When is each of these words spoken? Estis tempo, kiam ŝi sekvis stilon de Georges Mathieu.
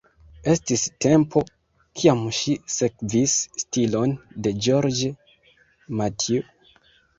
Estis 0.51 0.85
tempo, 1.05 1.43
kiam 1.99 2.23
ŝi 2.39 2.55
sekvis 2.77 3.37
stilon 3.65 4.17
de 4.49 4.57
Georges 4.67 5.39
Mathieu. 6.03 6.51